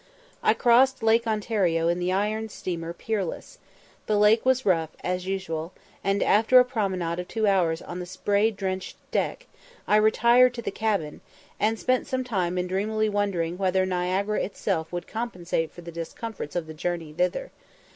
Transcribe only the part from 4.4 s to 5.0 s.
was rough